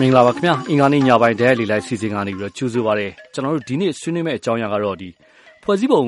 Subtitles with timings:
[0.00, 5.08] မင်္ဂလာပါခင်ဗျာအင်္ဂါနေ့ညပိုင်းတဲ့လေလိုက်စီစဉ်ကနေပြီးတော့ကြိုးဆိုပါရစေကျွန်တော်တို့ဒီနေ့ဆွေးနွေးမယ့်အကြောင်းအရာကတော့ဒီ
[5.62, 6.02] ဖွဲ့စည်းပုံ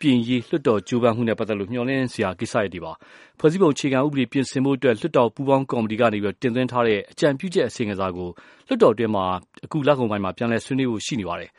[0.00, 2.92] ပြင်ရေးလွှတ်တော်ကြိုးပမ်းမှုနဲ့ပတ်သက်လို့မျှော်လင့်စရာကိစ္စတွေပါ
[3.38, 8.28] ဖွဲ့စည်းပုံအခြေခံဥပဒေပြင်ဆင်မှုအတွက်လွှတ်တော်ပူးပေါင်းကော်မတီကနေပြီးတော့တင်သွင်းထားတဲ့အကြံပြုချက်အစီအစဉ်စာကို
[8.66, 9.24] လွှတ်တော်အတွင်းမှာ
[9.64, 11.50] အခုလကုန်ပိုင်းမှာပြန်လည်ဆွေးနွေးဖို့ရှိနေပါတယ်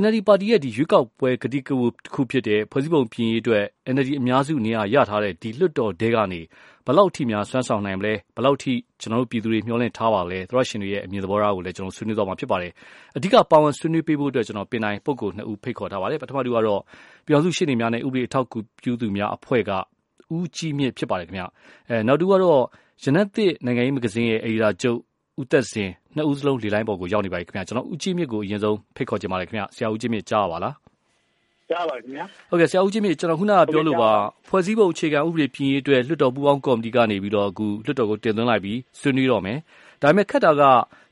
[0.00, 6.40] NLD ပါတီရဲ့ဒီရွေးကောက်ပွဲကတိကဝတ်တစ်ခုဖြစ်တဲ့ဖွဲ့စည်းပုံပြင်ရေးအတွက် NLD အများစုနေရာရထားတဲ့ဒီလွှတ်တော်တဲကနေ
[6.86, 12.72] ဘလောက်ထိများဆွမ်းဆောင်နိုင်မလဲဘလောက်ထိကျွန်တော်တို့ပြည်သူတွေမျှော်လင့်ထားပါလဲသရရှင်တွေရဲ့အမြင်သဘောထားကိုလည်းကျွန်တော်ဆွေးနွေးသွားမှာဖြစ်ပါတယ်
[13.16, 16.80] အဓိကပါဝင်ဆွေးနွေးပေးဖို့အတွက်ကျွန်တော်ပင်တိုင်းပုဂ္ဂိုလ်နှစ်ဦးဖိတ်ခေါ်ထားပါတယ်ပထမတူကတော့
[17.26, 19.70] ပြည်အောင်စုရှင်းနေများနဲ့ဥပဒေအထောက်အကူပြုသူများအဖွဲ့က
[20.36, 21.42] ဦးကြီးမြင့်ဖြစ်ပါတယ်ခင်ဗျ
[21.88, 22.62] အဲနောက်တူကတော့
[23.04, 24.98] ရနက်သစ်နိုင်ငံရေးမဂဇင်းရဲ့အယ်ဒီတာချုပ်
[25.40, 30.74] ဦးသက်စင်နှစ်ဦးစလုံးလေလိုင်းပေါ်ကိုရောက်နေပါပြီခင်ဗျကျွန်တော်ဦးကြီးမြင့်ကိုအရင်ဆုံးဖိတ်ခေါ်ချင်ပါတယ်ခင်ဗျဆရာဦးကြီးမြင့်ကြားပါလား
[31.70, 34.12] ကြားပါခင်ဗျာဟုတ်ကဲ့ဆရာဦးကြီးမြင့်ကျွန်တော်ခုနကပြောလို့ပါ
[34.48, 39.58] ဖွဲ့စည်းပုံအခြေခံဥပဒေပြင်ရေးအတွက်လွှတ်တော်ပူးပေါင်းကော်မတီကနေပြီးတော့အခုလွှတ်တော်ကိုတင်သွင်းလိုက်ပြီးဆွေးနွေးတော့မယ်
[40.02, 40.62] ဒါပေမဲ့ခက်တာက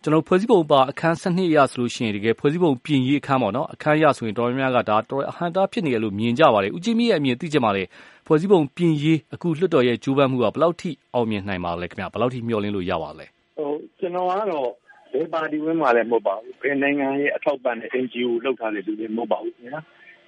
[0.02, 7.82] ကျွန်တော်ဖွဲ့စည်းပုံပါအခန်း12ရဆိုလို့ရှိရင်တကယ်ဖွဲ့စည်းပုံပြင်ရေးအခန်းပေါ့နော်အခန်းရဆိုရင်တော်တော်များများကဒါတော်အဟန်တာဖြစ်နေရလို့မြင်ကြပါတယ်ဦးကြီးမြင့်ရဲ့အမြင်သိချင်ပါလေ
[8.26, 13.26] ဖွဲ့စည်းပုံပြင်ရေးအခုလွှတ်တော်ရဲ့ကြိုးပမ်းမှုကဘယ်လောက်ထိအောင်မြင်နိုင်ပါလဲခင်ဗျဘယ်လောက်ထိမျှော်လင့်လို့ရပါလဲ
[13.58, 14.68] ဟိုကျွန်တော်ကတော့
[15.12, 19.80] ဘယ်ပါတီဝင်မှလည်းမဟုတ်ပါဘူးဘယ်နိုင်ငံရဲ့အထောက်ပံ့တဲ့ NGO လောက်ထားတဲ့လူတွေမဟုတ်ပါဘူးခင်ဗျာ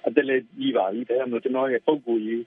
[0.07, 2.43] အသက်လည်းကြီးပါပြီဒါကြောင့်မို့ကျွန်တော်ရဲ့ပုံကိုယ်ရေး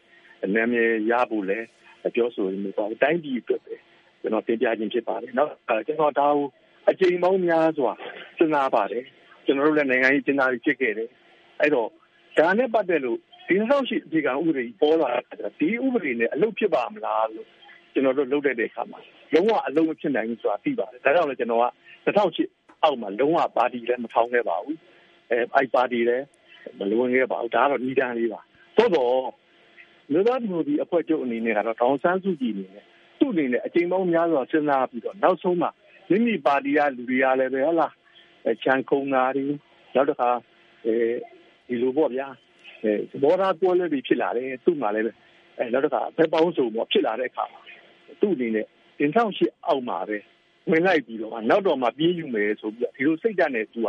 [0.54, 1.66] နာမည်ရဖို့လည်း
[2.14, 3.74] ပြောဆိုရမျိုးပါတိုင်းပြည်အတွက်ပဲ
[4.20, 5.52] ကျွန်တော်တင်ပြခြင်းဖြစ်ပါတယ်နောက်
[5.86, 6.46] ကျွန်တော်ဒါကို
[6.90, 7.92] အကြိမ်ပေါင်းများစွာ
[8.38, 9.04] စဉ်းစားပါတယ်
[9.46, 11.08] ကျွန်တော်တို့လည်းနိုင်ငံရေးစဉ်းစားပြီးဖြစ်ခဲ့တယ်
[11.60, 11.88] အဲ့တော့
[12.38, 15.10] ဒါနဲ့ပတ်သက်လို့ဒီလောက်ရှိဒီကဥပဒေပေါ်လာ
[15.40, 17.48] တာဒီဥပဒေနဲ့အလုပ်ဖြစ်ပါမလားလို့
[17.92, 19.00] ကျွန်တော်တို့လုပ်တဲ့တဲ့အခါမှာ
[19.34, 21.66] လုံးဝအလုံးမဖြစ်နိုင်ဘူးဆိုတာသိပါတယ်ဒါကြောင့်လည်းကျွန်တော်က
[22.06, 24.78] 2008အောက်မှာလုံးဝပါတီလည်းမထောင်ခဲ့ပါဘူး
[25.30, 26.24] အဲအိုက်ပါတီလည်း
[26.78, 28.40] မလွန်ခဲ့ပါဘူးဒါကတော့ဤတန်းလေးပါ
[28.76, 29.12] သို့တော့
[30.12, 32.84] လူသားမျိုးဒီအဖွဲ့ချုပ်အနေနဲ့ကတော့တောင်ဆန်းစုကြည်အနေနဲ့
[33.18, 35.70] သူ့အနေနဲ့အချိန်ပေါင်းများစွာစဉ်းစားပြီးတော့နောက်ဆုံးမှာ
[36.10, 37.92] မိမိပါတီကလူတွေကလည်းပဲဟုတ်လား
[38.62, 39.44] ချန်ခုံနာတွေ
[39.94, 40.30] နောက်တစ်ခါ
[40.86, 40.94] အဲ
[41.68, 42.28] ဒီလိုပေါ့ဗျာ
[42.82, 42.92] အဲ
[43.22, 45.12] ဘောဓာပွဲလေးတွေဖြစ်လာတယ်သူ့မှာလည်းပဲ
[45.58, 47.60] အဲနောက်တစ်ခါဘယ်ပေါင်းစုံပေါ့ဖြစ်လာတဲ့အခါမှာ
[48.20, 48.66] သူ့အနေနဲ့
[48.98, 50.18] တင်ထောင်ရှိအောက်မှာပဲ
[50.70, 53.88] ဝင်လိုက်ပြီးတော့နောက်တော့မှပြေးယူမယ်ဆိုပြီးဒီလိုစိတ်ဓာတ်နဲ့သူက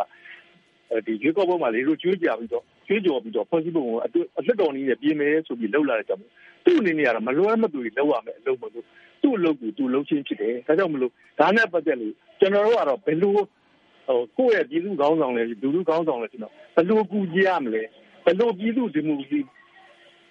[1.06, 4.09] ဒီရွေးကောက်ပွဲမှာလေတို့ကျွေးကြပြီးတော့ကျွေးကြော်ပြီးတော့ဖွဲ့စည်းပုံကိုအ
[4.46, 6.23] သက်တော်နည်းနဲ့ပြင်မယ်ဆိုပြီးလှုပ်လာတဲ့ကြောင့်
[6.66, 8.85] သူ့အနေနဲ့ကတော့မလွဲမသွေလောက်ရမယ်အလုပ်မလို့
[9.22, 13.46] သူ့အလုပ်ကိုသူလှုပ်ချင်းဖြစ်တယ်ဒါကြောင့်မလို့ဒါနဲ့ပတ်သက်လို့ကျွန်တော်တို့ကတော့ဘယ်လိုဟို
[14.38, 17.84] ကိုယ့်ရဲ့ပြည်သူခေါင်းဆောင်လဲလူလူခေါင်းဆောင်လဲကျွန်တော်ဘယ်လိုကူကြရမလဲ
[18.25, 19.40] ဘယ်လိုပြည်သူဒီမိုကရေစီ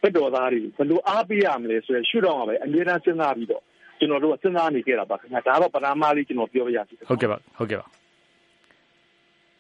[0.03, 3.63] ဘက်တော်သားတွေဘယ်လိုအားပေးရမလဲဆိုရရှုတော့မှာပဲအများအားစဉ်းစားပြီးတော့
[3.99, 7.87] ကျွန်တော်တို့ကစဉ်းစားနေကြတာပါခင်ဗျာဒါတော့ပထမလေးကျွန်တော်ပြောရစီဟုတ်ကဲ့ပါဟုတ်ကဲ့ပါ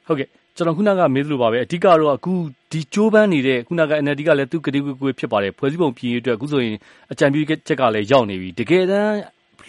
[0.06, 2.33] ဟုတ်ကဲ့ ကျွန်တော်ခုနကမေးသလိုပါပဲအဓိကတော့အခု
[2.73, 6.77] ဒီကြိုးပမ်းနေတဲ့ခုနက NLD ကလည်းသူကတိကွေးကွေးဖြစ်ပါတယ်ဖွဲ့စည်းပုံပြည်ရေးအတွက်အခုဆိုရင်
[7.13, 9.17] အကြံပြုချက်ကလည်းရောက်နေပြီတကယ်တမ်း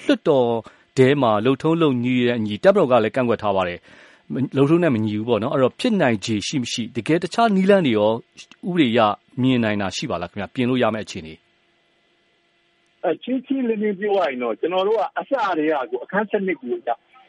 [0.06, 0.50] လွတ်တော်
[0.97, 3.79] တဲမှာလှုပ်ထုံးလုံညီတဲ့အညီတပ်တော်ကလည်းကန့်ကွက်ထားပါတယ်
[4.56, 8.12] လှုပ်ထုံးနဲ့မညီဘူးပေါ့နော်အဲ့တော့ဖြစ်နိုင်ခြေရှိမရှိတကယ်တခြားနီးလန်းတွေရော
[8.67, 9.00] ဥပဒေရ
[9.41, 11.34] မြင်နိုင်တာရှိပါလားခင်ဗျပြင်လို့ရမယ့်အခြေအနေ
[13.06, 16.73] အချင်းချင်းလေးလေးပြောရရင်တော့ကျွန်တော်တို့ကအစတွေကကိုအခန်းစနစ်ကို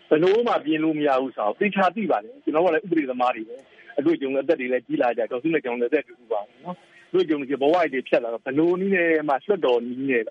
[0.08, 3.56] ဘယ်လိုမှပြင်လို့မရဘူးဆိုတော့သိချာသိပါတယ်ကျွန်တော်ကလည်းဥပဒေသမားတွေပဲ
[3.98, 6.76] အတွေ့အကြုံအသက်တွေလည်းကြီးလာကြတော့သူနဲ့ကျွန်တော်လည်းအသက်တူပါနော်
[7.12, 10.24] တွေ့ကြုံကြီးဘဝတွေဖြတ်လာတော့ဘလို့နည်းနဲ့မှဆွတ်တော်နည်းနဲ့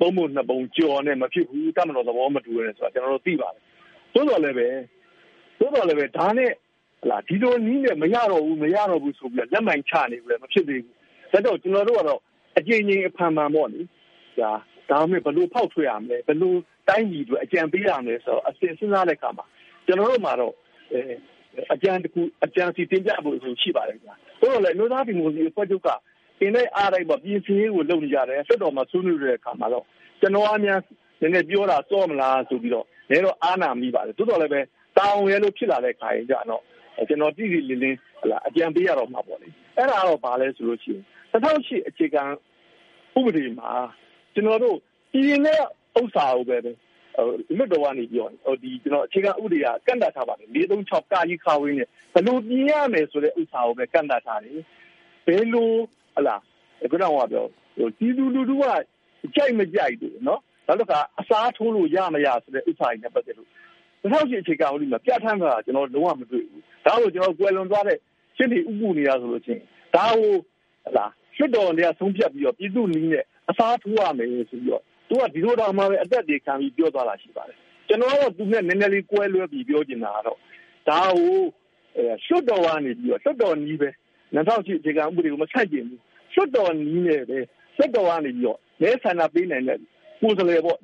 [0.00, 3.62] ပုံမှုနှစ်ပုံကြော်နဲ့မဖြစ်ဘူးတမတော်သဘောမတူရဲဆိုတာကျွန်တော်တို့သိပါတယ်
[4.14, 4.68] သို့တော်လည်းပဲ
[5.58, 6.50] သို့တော်လည်းပဲဒါနဲ့
[7.02, 10.94] ဟလာဒီလိုနည်းနဲ့မရတော့ဘူးမရတော့ဘူးဆိုပြီးလက်မှန်ချနေပြီမဖြစ်သေးဘူး
[11.32, 12.20] ဒါတော့ကျွန်တော်တို့ကတော့
[12.58, 13.80] အကြိမ်ကြိမ်အဖန်ဖန်ပေါ့လေ
[14.40, 14.52] ဒါ
[14.90, 16.58] ဒါမှမဟုတ်ဘလို့ဖောက်ထွေရမလဲဘလို့
[16.90, 19.44] တိုင်းပြည်အတွက်အကြံပေးရမယ်ဆိုတော့အစဉ်စဉ်းစားတဲ့အခါမှာ
[19.86, 20.54] ကျွန်တော်တို့မှာတော့
[20.92, 21.00] အဲ
[21.74, 25.88] အကြံတခုအကြံစီတင်ပြဖို့ဆိုရှိပါတယ်ကွာ။ဆိုတော့လေလူသားဒီမိုကရေစီအဖွဲ့ချုပ်က
[26.40, 29.84] အင်းနဲ့အားတိုင်းပေါ့ပြည်စည်းရေးကိုလုပ်နေကြတယ်ဆက်တော်မှာဆွေးနွေးတဲ့အခါမှာတော့
[30.20, 30.80] ကျွန်တော်အများ
[31.20, 34.60] နည်းနည်းပြောတာစောမလားဆိုပြီးတော့လည်းတော့အားနာမိပါတယ်တိုးတော်လည်းပဲ
[34.98, 36.62] တာဝန်ရဲလို့ဖြစ်လာတဲ့ခါရင်ကြတော့
[37.08, 41.02] ကျွန်တော်တည်တည်လင်းလင်းဟလာအကြံပေးရတော့မှာပေါ့လေအဲ့ဒါတော့ဘာလဲဆိုလို့ရှိရင်
[41.32, 42.22] 2008အခြေခံ
[43.18, 43.70] ဥပဒေမှာ
[44.34, 44.76] ကျွန်တော်တို့
[45.12, 45.60] ပြည်နဲ့
[45.98, 46.56] ဥစ္စာကိုပဲ
[47.56, 54.58] လွတ်တော်ကနေပြောဟိုဒီကျွန်တော်အခြေခံဥပဒေကကန့်တတ်ထားပါတယ်436ကာကြီးခါဝင်းနဲ့ဘယ်လိုပြင်ရမယ်ဆိုတဲ့ဥစ္စာကိုပဲကန့်တတ်ထားတယ်
[55.26, 55.70] ဘယ်လို
[56.14, 56.36] ဟလာ
[56.90, 57.44] ခုနကပြော
[57.76, 58.64] ဟိုတီးသူလူလူက
[59.34, 63.48] ကြိုက်မကြိုက်ဘူးနော်နောက်တစ်ခါအစားထိုးလို့ရမရဆိုတဲ့ဥစ္စာတွေနဲ့ပတ်သက်လို့
[64.02, 67.98] 2008အခြေခံဥပဒေမှာပြဋ္ဌာန်းတာကျွန်တော်လုံးဝမတွေ့ဘူးဒါကိုကျွန်တော်ကွယ်လွန်သွားတဲ့
[68.36, 69.62] ရှင်းနေဥပဒေရဆိုလို့ချင်း
[69.94, 70.34] ဒါကို
[70.84, 71.06] ဟလာ
[71.38, 77.56] လွတ်တော်နေရာဆုံးဖြတ်ပြီးတော့ပြည်သူနည်းနဲ့အစားထိုးရမယ်ဆိုပြီးတော့ သူကဒီလိုတော့မှပဲအသက်တွေခံပြီးပြောသွားတာရှိပါတယ်
[77.88, 80.38] ကျွန်တော်ကတော့သူနဲ့နည်းနည်းလေးကွဲလွဲပြီးပြောချင်တာကတော့
[80.88, 81.38] ဒါကို
[82.26, 83.88] ရွှတ်တော်ကနေပြီးတော့ရွှတ်တော်နီးပဲ
[84.34, 86.00] 2008အခြေခံဥပဒေကိုမဆက်ကျင်ဘူး
[86.34, 87.38] ရွှတ်တော်နီးနဲ့ပဲ
[87.76, 89.78] ရွှတ်တော်ကနေပြီးတော့လဲဆန္ဒပေးနိုင်တဲ့
[90.20, 90.78] ကိုယ်စားလှယ်ပေါ့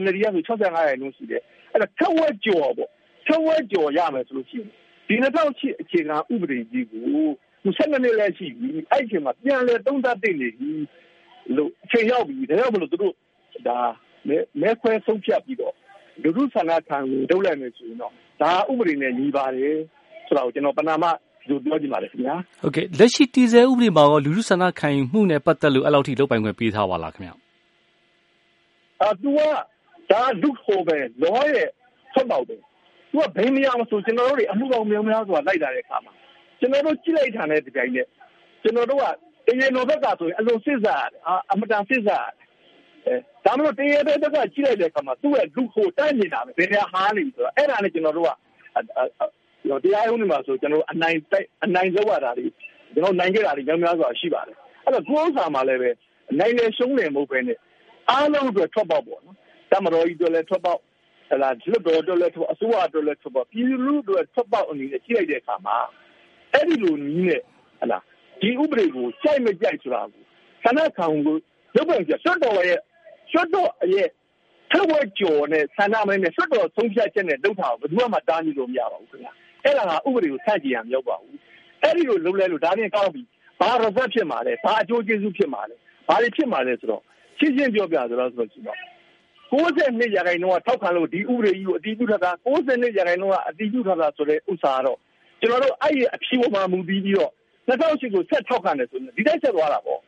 [0.00, 1.42] NLD ကဆို65ရာခိုင်နှုန်းရှိတယ်
[1.72, 2.90] အဲ့ဒါခက်ဝက်ကြော်ပေါ့
[3.26, 4.68] ထက်ဝက်ကျော်ရမယ်ဆိုလို့ရှိရင်
[5.08, 7.02] ဒီ2008အခြေခံဥပဒေကြီးကို
[7.62, 10.70] သူ12နှစ်လည်းရှိပြီအဲ့ဒီအချိန်မှာပြန်လဲသုံးသပ်တင်နေပြီ
[11.56, 13.14] လို့အချိန်ရောက်ပြီဒါကြောင့်မလို့သူတို့
[13.68, 13.78] ဒါ
[14.60, 15.74] မဲခွဲဆုံးဖြတ်ပြီးတော့
[16.22, 18.12] လူထုဆန္ဒခံကိုလုပ်လိုက်မယ်ဆိုရင်တော့
[18.42, 19.76] ဒါဥပဒေနဲ့ညီပါတယ်
[20.26, 21.04] ဆိုတော့ကျွန်တော်ပဏာမ
[21.50, 27.34] လို့ပြောကြည့်ပါလေခင်ဗျာဟုတ်ကဲ့လက်ရှိတည်ဆဲဥပဒေမှာရောလူထုဆန္ဒခံယူမှုနဲ့ပတ်သက်လို့အဲ့လောက်ထိလုပ်ပိုင်ခွင့်ပေးထားပါလားခင်ဗျာ
[29.02, 29.40] အာသူက
[30.10, 31.68] ဒါလူခိုပဲလောရဲ့
[32.14, 32.60] ဆက်ပေါက်တယ်
[33.10, 36.12] သူကဘယ်မရမဆိုကျွန်တော်တို့တွေအမှုကောင်မြောင်များဆိုတာလိုက်လာတဲ့အခါမှာ
[36.60, 38.06] ကျွန်တော်တို့ကြည့်လိုက်တာနဲ့ဒီတိုင်းနဲ့
[38.62, 39.04] ကျွန်တော်တို့က
[39.46, 41.08] တရေလိုဘက်ကဆိုရင်အလိုစစ်စား
[41.52, 42.28] အမတန်စစ်စား
[43.06, 48.30] အဲဒါမှမဟုတ်တရေဘက်ကကြည့်လိုက်တဲ့အခါမှာသူ့ရဲ့လူခိုတိုက်နေတာပဲဘယ်နေရာဟားနေဆိုတော့အဲ့ဒါနဲ့ကျွန်တော်တို့က
[49.84, 52.46] တရားရုံးတွေမှာဆိုကျွန်တော်တို့အနိုင်တိုက်အနိုင်လောက်ရတာတွေ
[52.94, 55.90] ကျွန်တော်နိုင်ခဲ့တာတွေများများစွာရှိပါတယ်အဲ့တော့ကိုယ်ဥစ္စာမှာလည်းပဲ
[56.38, 57.58] နိုင်လေရှုံးတယ်မဟုတ်ပဲနဲ့
[58.10, 59.36] အားလုံးအတွက်ထွက်ပေါက်ပေါ့နော်
[59.70, 60.80] တမတော်ကြီးတို့လည်းထွက်ပေါက်
[61.30, 65.76] ဟလာလွတ်တော်တို့လည်းထွက်အစိုးရတို့လည်းထွက်ပေါက်ပြည်လူတို့ထွက်ပေါက်အနေနဲ့ကြည့်လိုက်တဲ့အခါမှာ
[66.52, 67.42] အဲ့ဒီလိုနည်းနဲ့
[67.80, 67.98] ဟလာ
[68.40, 70.22] ဒီဥပဒေကိုကြိုက်မကြိုက်ဆိုတာကို
[70.64, 71.36] ဆန္ဒခံကို
[71.76, 72.80] ရုပ်ပုံပြဆွတ်တော်ရဲ့
[73.32, 74.08] ဆွတ်တော်ရဲ့
[74.72, 79.32] ထဝက်ကျော်နဲ့ဆန္ဒမဲနဲ့ဆွတ်တော်ဆုံးဖြတ်ချက်နဲ့လုပ်တာကိုဘယ်သူမှတားမြစ်လို့မရပါဘူးခင်ဗျာ
[79.64, 81.38] အဲ့ဒါကဥပဒေကိုဆန့်ကျင်ရမရောက်ပါဘူး
[81.82, 83.22] အဲ့ဒီလိုလုပ်လဲလို့ဒါပြင်ကောင်းပြီ
[83.60, 85.76] ဘာရဇက်ဖြစ်မှာလဲဘာအကျိုးကျေးဇူးဖြစ်မှာလဲ
[86.08, 87.02] ဘာတွေဖြစ်မှာလဲဆိုတော့
[87.38, 88.78] ရှင်းရှင်းပြောပြဆိုတော့ဆိုတော့
[89.52, 94.98] 62ရာခိုင်နှုန်းကထောက်ခံလို့ဒီဥပဒေကြီးကိုအတည်ပြုထားတာ62ရာခိုင်နှုန်းကအတည်ပြုထားတာဆိုတဲ့ဥစ္စာကတော့
[95.40, 97.32] ကျွန်တော်တို့အဲ့ဒီအဖြေပေါ်မှာမူတည်ပြီးတော့
[97.68, 100.00] 2008ကိုဆက်ထောက်ခံတယ်ဆိုရင်ဒီတိုင်းဆက်သွားတာပေါ့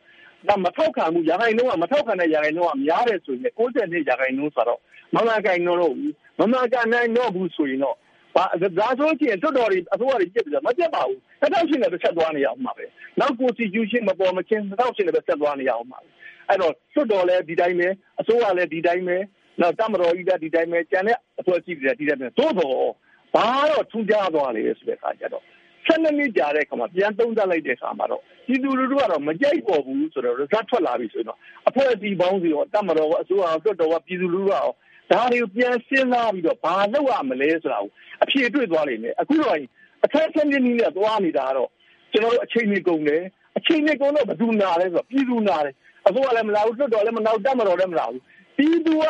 [0.47, 4.79] ဒါမထောက်ခံမှုရာခိုင်နှုန်းကမထောက်ခံတဲ့ရာခိုင်နှုန်းကများတယ်ဆိုရင်62ရာခိုင်နှုန်းဆိုတော့
[5.15, 7.97] မမကိုင်တော့ဘူးမမကနိုင်တော့ဘူးဆိုရင်တော့
[8.35, 8.43] ဘာ
[8.79, 12.85] ဒါဆိုရင်တော်တော်လေးအစိုးရတွေပြစ်ပြီးတော့မပြတ်ပါဘူး2008နဲ့ဆက်သွားနေရအောင်ပါပဲ
[13.19, 15.99] နောက် constitution မပေါ်မချင်း2008နဲ့ဆက်သွားနေရအောင်ပါ
[16.47, 17.87] အဲ့တော့တော်တော်လည်းဒီတိုင်းပဲ
[18.19, 19.17] အစိုးရလည်းဒီတိုင်းပဲ
[19.61, 22.91] နောက်တမတော်ကြီးကဒီတိုင်းပဲကျန်တဲ့အဖွဲ့အစည်းတွေကဒီတိုင်းပဲသို့တော့
[23.35, 25.43] ဘာတော့ထူးခြားသွားလေဆိုတဲ့အခါကျတော့
[25.89, 31.37] ဆက်နှစ်နှစ်ကြာတဲ့အခါမှာပြန်သုံးသပ်လိုက်တဲ့အခါမှာတော့ပြည်သူလူထုကတော့မကြိုက်ပေါ်ဘူးဆိုတော့ result ထွက်လာပြီဆိုတော့
[31.69, 34.67] အဖွဲ့အစည်းပေါင်းစီရောတမတော်ကအစိုးရတော်တော်ကပြည်သူလူထုကရော
[35.11, 37.91] ဒါတွေကိုပြန်စဉ်းစားပြီးတော့ဘာလုပ်ရမလဲဆိုတာကို
[38.23, 39.57] အဖြေတွေ့သွားလိမ့်မယ်အခုတော့
[40.05, 41.69] အခက်အခဲနည်းနည်းနဲ့သွားနေတာကတော့
[42.13, 43.23] ကျွန်တော်တို့အချိန်ကြီးကုန်တယ်
[43.57, 45.75] အချိန်ကြီးကုန်တော့ဘယ်သူနာလဲဆိုတော့ပြည်သူနာတယ်
[46.07, 48.21] အစိုးရလည်းမလာဘူးလွတ်တော်လည်းမနာဘူးတမတော်လည်းမလာဘူး
[48.57, 49.05] ပြည်သူက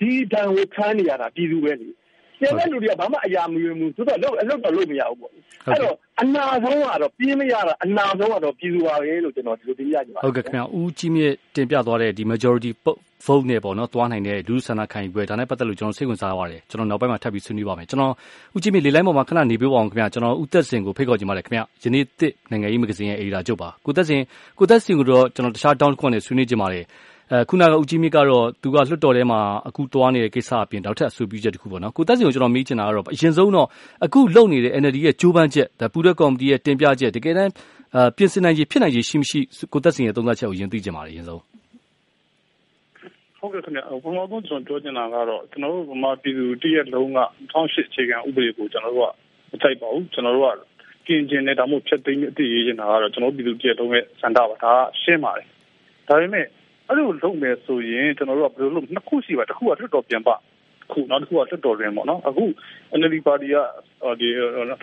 [0.00, 1.88] ဒီတန်ကိုခန်းနေရတာပြည်သူပဲလေ
[2.40, 5.32] ကျန်တဲ့လူတွေကဘာမှအရာမယူဘူးသူတို့တော့အလုပ်တော့လုပ်မရဘူးပေါ့
[5.66, 12.70] အဲ့တော့အနာဆုံးကတော့ပြင်းမရတာအနာဆုံးကတော့ပြည်သူပါပဲလို့ကျွန်တော်ဒီလိုတင်ပြချင်ပါတယ်ဟုတ်ကဲ့ခင်ဗျာဦးကြီးမြင့်တင်ပြသွားတဲ့ဒီ majority
[13.26, 18.12] vote နဲ့ပေါ့နော်သွားနိုင်တဲ့လူဆန္ဒခံယူပွဲဒါနဲ့ပတ်သက်လို့ကျွန်တော်စိတ်ဝင်စားပါတယ်ကျွန်တော်နောက်ပိုင်းမှာထပ်ပြီးဆွေးနွေးပါမယ်ကျွန်တော်
[18.56, 24.22] ဦးကြီးမြင့်လေလိုင်းပေါ်မှာခဏနေပြပါအောင်ခင်ဗျာကျွန်တော်ဦးသက်စင်ကိုဖိတ်ခေါ်ကြပါမယ်ခင်ဗျာယနေ့တစ်နိုင်ငံရေးမဂ္ဂဇင်းရဲ့အေဒါကျုပ်ပါကိုသက်စင်
[24.58, 26.84] ကိုသက်စင်ကိုတော့ကျွန်တော်တခြား down ခွန်းနဲ့ဆွေးနွေးကြပါမယ်အဲ
[27.48, 33.66] ခုနက ဦးကြီးမြင့်ကတော့ သူက လွှတ်တော်ထဲမှာ အခုတွားနေတဲ့ကိစ္စအပြင် နောက်ထပ် အဆိုပြုချက်တစ်ခုပေါ့နော်ကိုသက်စီကို ကျွန်တော် မေးချင်တာကတော့ အရင်ဆုံးတော့
[34.04, 37.50] အခုလုပ်နေတဲ့ NLD ရဲ့ ကြိုးပမ်းချက်ဒါပူတဲ့ကော်မတီရဲ့ တင်ပြချက် တကယ်တမ်း
[37.96, 39.40] အပြင်ဆင်နိုင်ရေးဖြစ်နိုင်ရေးရှိမရှိ
[39.72, 41.42] ကိုသက်စီရဲ့ သုံးသပ်ချက်ကိုယဉ်သိချင်ပါတယ်အရင်ဆုံး
[43.38, 47.20] ဟုတ်ကဲ့ခင်ဗျာဘုံတော်ကျွန်တော်ပြောချင်တာကတော့ ကျွန်တော်တို့ ဗမာပြည်သူတရက်လုံးက
[47.52, 49.10] 2008အခြေခံဥပဒေကို ကျွန်တော်တို့က
[49.50, 50.58] မတိုက်ပါဘူး ကျွန်တော်တို့က
[51.06, 54.72] ကင်ကျင်နဲ့ဒါမှမဟုတ်ဖြတ်သိမ်းအတည်ရေးနေတာကတော့ ကျွန်တော်ပြည်သူတရက်လုံးရဲ့စံတာပါ ဒါ
[55.02, 55.46] ရှင်းပါတယ်
[56.08, 56.46] ဒါပေမဲ့
[56.88, 60.34] အဲ့လိုလုပ်မယ်ဆိုရင်ကျွန်တော်တို့ကဘယ်လိုလုပ်နှစ်ခုရှိပါတစ်ခုကလွတ်တော်ပြန်ပါ
[60.92, 62.44] ခုနောက်တစ်ခုကလွတ်တော်တွင်ပေါ့နော်အခု
[62.98, 63.56] NLD ပါတီက
[64.20, 64.28] ဒီ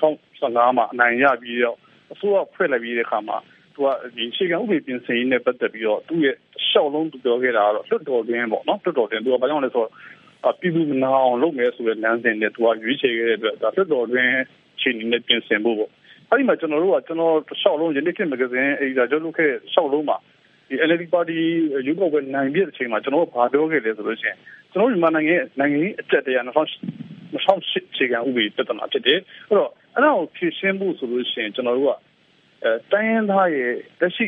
[0.09, 1.77] 2015မှာအနိုင်ရပြီးတော့
[2.13, 3.37] အစိုးရဖွဲ့လိုက်ပြီးတဲ့အခါမှာ
[3.73, 6.35] သူကဒီရှေ့ကဥပဒေပြင်ဆင်ရေးနဲ့ပတ်သက်ပြီးတော့သူ့ရဲ့
[6.69, 14.29] ရှောက်လုံးသူပြောခဲ့တာကတော့လွတ်တော်တွင်ပေါ့နော်လွတ်တော်တွင်သူကဘာကြောင့်လဲဆိုတော့ပြည်သူမနာအောင်လုပ်မယ်ဆိုတဲ့လမ်းစဉ်နဲ့သူကရွေးချယ်ခဲ့တဲ့အတွက်ဒါလွတ်တော်တွင်
[14.81, 15.91] ချိန်နေနဲ့ပြင်ဆင်ဖို့ပေါ့
[16.29, 20.17] အဲ့ဒီမှာကျွန်တော်တို့ကကျွန်တော်ရှောက်လုံးယနေ့ခေတ်မဂ္ဂဇင်းအေဒီတာကျွန်တော်လုပ်ခဲ့ရှောက်လုံးမှာ
[20.71, 21.37] ဒီ NLD ပါတီ
[21.87, 24.37] ရုပ်ောက်ပဲနိုင်ပြတဲ့အချိန်မှာကျွန်တော်တို့ဘာပြောခဲ့လဲဆိုလို့ရှိရင်
[24.71, 31.91] ကျွန်တော်တို့မြန်မာနိုင်ငံနိုင်ငံရေးအကျက်တရား2008ခြေခံဥပဒေပြဿနာဖြစ်တယ်အဲ့တော့အဲ့ဒါကိုဖြေရှင်းဖို့ဆိုလို့ရှိရင်ကျွန်တော်တို့က
[32.63, 34.25] အဲတိုင်းရင်းသားရဲ့တက်ရှိ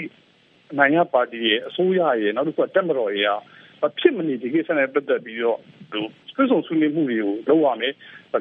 [0.77, 3.27] နိုင်ငံပါတီရဲ့အစိုးရရဲ့နောက်တစ်ခုကတက်မတော်ရဲ့
[3.85, 5.59] အဖြစ်မနေဒီကိစ္စနဲ့ပတ်သက်ပြီးတော့
[5.91, 7.93] ဟိုပြည်စုံဆွေးနွေးမှုတွေကိုလုပ်ရမယ်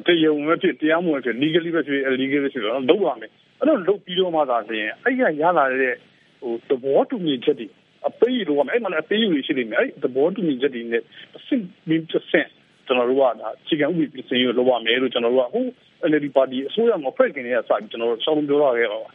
[0.07, 5.95] တရားဝင်ဖြစ်တရားမဝင်ဖြစ် legally ပဲဖြစ် illegal ပဲဖြစ်တော့လုပ်ရမယ်အဲ့တော့လုပ်ပြီးတော့မှသာဆိုရင်အဲ့ရရလာတဲ့
[6.41, 7.67] ဟိုသဘောတူညီချက်တွေ
[8.09, 11.03] အပေးလို့အဲ့မှာလည်းအပေးယူရှိနေတယ်အဲ့သဘောတူညီချက်တွေနဲ့
[11.37, 12.49] အဆင့်မင်းတစ်ဆင့်
[12.87, 15.65] ကျွန်တော်တို့ကဒါခြေကဥပဒေပြင်ဆင်ရေးလုပ်ရမယ်လို့ကျွန်တော်တို့ကဟို
[16.09, 19.09] NLD ပါတီအစိုးရမှာဖွဲ့ခင်နေရစပြီးကျွန်တော်တို့ဆောင်းပြောရခဲ့ပါပါ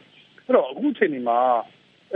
[0.45, 1.39] အဲ့တော့အခုချိန်ဒီမှာ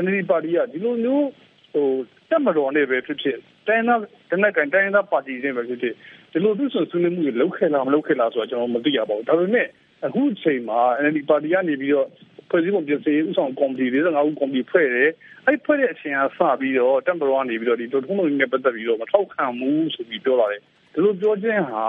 [0.03, 1.27] NLD ပါတီကဒီလိုမျိုး
[1.73, 1.87] ဟို
[2.29, 3.37] တက်မတော်နဲ့ပဲဖြစ်ဖြစ်
[3.67, 3.99] တိုင်းသား
[4.31, 5.95] တနက်ကန်တိုင်းသားပါတီတွေပဲဖြစ်ဖြစ်
[6.31, 9.67] ဒီလိုသူ့ဆွဆွေးနွေးမှုတွေလုပ်ခဲ့လားမလုပ်ခဲ့လားဆိုတော့ကျွန်တော်မသိရပါဘူးဒါပေမဲ့
[10.05, 12.07] အခုချိန်မှာ NLD ပါတီကနေပြီးတော့
[12.53, 15.09] ဖွဲ့စည်းပုံပြင်ဆင်ရေးဥဆောင်ကော်မတီ45ဦးကော်မတီဖွဲ့တယ်
[15.45, 20.61] အဲ့ဖွဲ့တဲ့အချိန်ကစပြီးတော့တမ်ဘရောကနေပြီးတော့ဒီဒုထုံးလုံးနဲ့ပတ်သက်ပြီးတော့မထောက်ခံဘူးဆိုပြီးပြောလာတယ်
[20.93, 21.85] ဒီလိုပြောခြင်းဟာ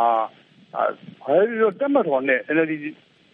[1.22, 2.72] ဘာလို့လဲတက်မတော်နဲ့ NLD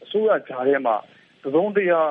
[0.04, 0.96] အစိုးရကြားထဲမှာ
[1.42, 2.10] သစုံတရား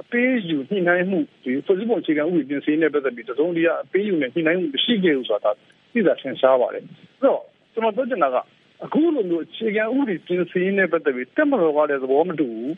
[0.00, 5.50] အပေးယူညှိနှိုင်းမှုဒီဖွဲ့စည်းပုံအခြေခံဥပဒေပြင်ဆင်တဲ့ပတ်သက်ပြီးသစုံတရားအပေးယူနဲ့ညှိနှိုင်းမှုမရှိခဲ့ဘူးဆိုတာ
[5.92, 7.42] သိတာထင်ရှားပါတယ်အဲ့တော့
[7.72, 8.36] ကျွန်တော်ပြောချင်တာက
[8.84, 12.72] အခုလိုမျိုးအခြေခံဥပဒေပြင်ဆင်တဲ့ပတ်သက်ပြီးတက်မတော်ကလည်းသဘောမတူဘူး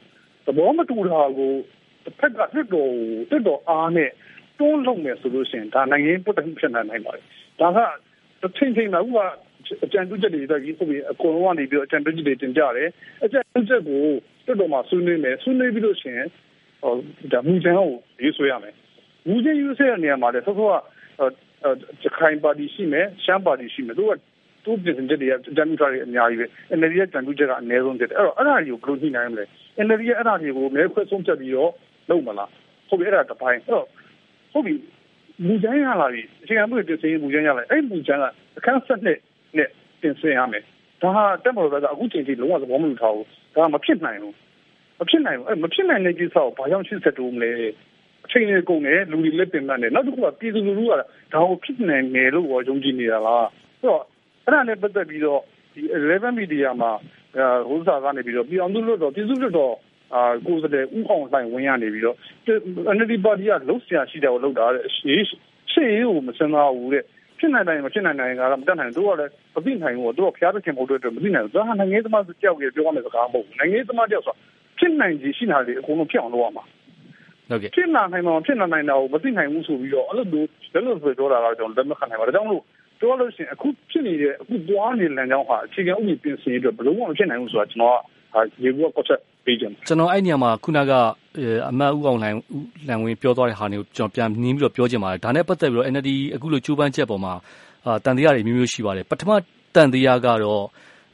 [0.46, 1.52] သဘောမတူတာကို
[2.08, 2.92] တစ်ဖက်ကတစ်တော်
[3.30, 4.10] တစ်တော်အားနဲ့
[4.58, 7.24] တွန်းလုံးမယ်ဆိုလို့ရှိရင်ဒါနိုင်ငံရေးပုတ်တမှုဖြစ်နိုင်နိုင်ပါတယ်
[7.60, 7.78] ဒါက
[8.40, 9.26] တစ်ချိန်ချိန်မှာဥပမာ
[9.84, 12.88] အကြံပြုချက်တွေတက်ပြီးပုံပြီးအကုန်လုံးကနေပြီးတော့အကြံပြုချက်တွေတင်ကြတယ်
[13.24, 14.02] အကြံပြုချက်ကို
[14.46, 16.28] တက်တော်မှာဆွေးနွေးမယ်ဆွေးနွေးပြီးလို့ရှိရင်
[16.82, 16.92] ဟို
[17.32, 17.90] ဒါမူချမ်းကို
[18.22, 18.74] ရေးဆွဲရမယ်
[19.28, 20.74] မူချမ်းရေးဆွဲတဲ့နေရာမှာလည်းဆောစောက
[22.02, 24.12] စခိုင်ပါတီရှိမယ်ရှမ်းပါတီရှိမယ်သူက
[24.64, 26.46] သူပြင်ဆင်ချက်တွေအကြံပြုထားတွေအများကြီးပဲ
[26.78, 29.44] NLD ရဲ့ကြံပြုချက်ကအနည်းဆုံးဖြစ်တယ်အဲ့တော့အဲ့ဒါတွေကိုဘယ်လိုညှိနှိုင်းမလဲ
[29.86, 31.72] NLD ရဲ့အဲ့ဒါတွေကိုမဲခွဲဆုံးဖြတ်ပြီးတော့
[32.10, 32.50] လုပ်မလား
[32.88, 33.86] ဟုတ်ပြီအဲ့ဒါတစ်ပိုင်းအဲ့တော့
[34.52, 34.74] ဟုတ်ပြီ
[35.46, 38.24] မူချမ်းရလာပြီအချိန်ကမှုတင်စင်မူချမ်းရလာအဲ့မူချမ်းက
[38.58, 39.18] အခန်းဆက်နဲ့
[39.56, 39.68] နဲ့
[40.02, 40.62] တင်စင်ရမယ်
[41.02, 44.34] ဒါဟာတက်မလို့ပဲအခုချိန်ထိလုံးဝသဘောမတူထားဘူးဒါကမဖြစ်နိုင်ဘူး
[44.98, 47.50] မဖြစ်နိုင်ဘူးအဲ့မဖြစ်နိုင်တဲ့ကိစ္စကိုဘာကြောင့်ရှင်းဆက်တိုးမလဲ
[48.24, 53.48] အချိန်ကြီးကုန်တယ်လူတွေလက်ပင်မှတ်တယ်နောက်တစ်ခုကပြည်သူလူထုကဒါကိုဖြစ်နိုင်တယ်လို့ယုံကြည်နေတာလား
[53.80, 54.02] ဆိုတော့
[54.44, 55.40] အဲ့ဒါနဲ့ပတ်သက်ပြီးတော့
[55.74, 56.90] ဒီ11 media မှာ
[57.68, 59.74] ဟိုစားကနေပြီးတော့ပြည်အောင်စုလွတ်တော်ပြည်စုလွတ်တော်
[60.14, 62.16] အာကိုယ်စတဲ့ဥအောင်ဆိုင်ဝင်ရနေပြီးတော့
[62.96, 65.24] NLD ပါတီကလှုပ်ရှားရှိတယ်ကိုလှုပ်တာတဲ့ရှေး
[65.72, 67.04] ရှေးကိုမစမ်းသားဘူးတဲ့
[67.38, 74.34] ဖြစ်နိုင်တယ်မဖြစ်နိုင်နိုင်ကတော့မတတ်နိုင်တို့ကလည်းမသိနိုင်ဘူးတို့ကဖျားတဲ့ခင်ဖို့အတွက်မသိနိုင်ဘူးဒါဟာနိုင်ငံသမားကြောက်ရပြောရမယ့်စကားမဟုတ်ဘူးနိုင်ငံသမားကြောက်ဆို
[74.78, 76.64] ဖြစ်နိုင်ကြီးရှိတာလေအကုန်လုံးဖြစ်အောင်လုပ်ရမှာ
[77.48, 82.62] ဟုတ်ကဲ့ဖြစ်နိုင်မှာဖြစ်နိုင်တာကိုမသိနိုင်ဘူးဆိုပြီးတော့အဲ့လိုမျိုးလက်လို့ဆိုပြောတာကတော့ကျွန်တော်လက်မခံနိုင်ပါဘူးဒါကြောင့်မလို့
[83.00, 87.98] ပြောလို့ရှိရင်အခုဖြစ်နေတဲ့အခုတွားနေလမ်းကြောင်းဟာအခြေခံဥပဒေပြင်ဆင်ရေးအတွက်ဘယ်လိုမှမဖြစ်နိုင်ဘူးဆိုတာကျွန်တော်
[88.34, 90.92] ကရေဘူးကော့ချက် ပေးကြတယ်ကျွန်တော်အဲ့နေရာမှာခုနက
[91.70, 92.36] အမတ်ဦးအောင်လှိုင်
[92.88, 97.34] လန်ဝင်းပြောသွားတဲ့ဟာတွေကိုကျွန်တော်ပြန်နှင်းပြီးတော့ပြောချင်ပါတယ်ဒါနဲ့ပတ်သက်ပြီးတော့ NLD အခုလိုကြိုးပမ်းချက်ပေါ်မှာ
[97.86, 99.30] အာတန်တရားတွေမျိုးမျိုးရှိပါတယ်ပထမ
[99.74, 100.64] တန်တရားကတော့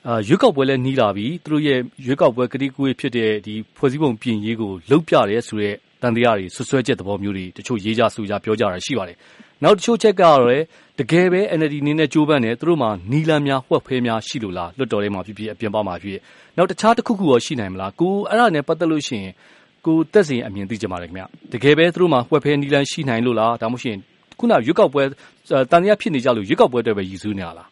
[0.08, 5.70] အာရွေးကောက်ပွဲလည်းနှီးလာပြီသူတို့ရဲ့ရွေးကောက်ပွဲကတိကူးဖြစ်တဲ့ဒီဖွဲ့စည်းပုံပြင်ရေးကိုလှုပ်ပြတယ်ဆိုရဲ
[6.02, 9.16] တန်တရားတွေဆွဆွဲချက်သဘောမျိုးတွေတချို့ရေးကြဆူကြပြောကြတာရှိပါတယ်
[9.62, 10.64] နောက်တချို့ချက်ကတော့လည်း
[10.98, 16.18] တကယ်ပဲ NLD နည်းနဲ့ကြိုးပမ်းတယ်သူတို့မှာနီလန်းများဝှက်ဖဲများရှိလို့လားလွတ်တော်ထဲမှာဖြစ်ဖြစ်အပြင်ပမှာဖြစ်
[16.56, 19.32] နောက်တခြားတစ်ခုခုရောရှိနိုင်မလားကိုအဲ့ဒါနဲ့ပတ်သက်လို့ရှိရင်
[19.86, 21.22] ကိုတက်စီအမြင်သိကြပါလေခင်ဗျ
[21.52, 23.96] တကယ်ပဲသူတို့မှာဝှက်ဖဲနီလန်းရှိနိုင်လို့လားဒါမှမဟုတ်ရှင်
[24.38, 25.02] ခုနရွေးကောက်ပွဲ
[25.70, 27.68] တန်တရားဖြစ်နေကြလို့ရွေးကောက်ပွဲအတွက်ပဲရည်စူးနေရလား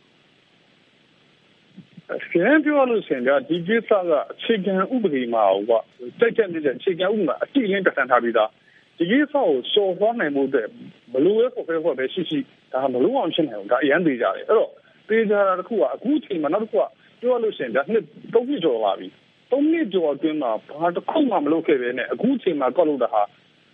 [2.31, 5.83] ပြန်ပြောလို့ရှင်ကဒီကိစ္စကအခြေခံဥပဒေမှာဟိုက
[6.21, 8.51] တိုက်ချက်နေတဲ့အခြေခံဥပဒေမှာအတိအလင်းပြဋ္ဌာန်းထားပြီးသား
[8.99, 10.69] ဒီကိစ္စကိုစော်သွားနိုင်မှုအတွက်
[11.13, 12.39] ဘလို့ပဲဖို့ပဲဖို့ပဲရှိရှိ
[12.73, 14.71] ဒါမလို့အောင်ဖြစ်နိုင်ဘူးဒါအရန်သေးကြတယ်အဲ့တော့
[15.09, 16.85] သေးကြတာတစ်ခုကအခုချိန်မှာနောက်တစ်ခုက
[17.21, 18.05] ပြောလို့ရှင်ဒါနှစ်
[18.35, 19.09] သုံးနှစ်ကျော်ပါပြီ
[19.51, 23.23] သုံးနှစ်ကျော်အတွင်းမှာဘာတစ်ခုမှမလုပ်ခဲ့ပဲနဲ့အခုချိန်မှာကောက်လို့တာဟာ